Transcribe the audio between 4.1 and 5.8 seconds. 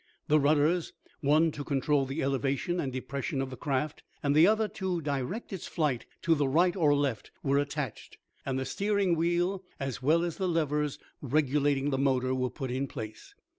and the other to direct its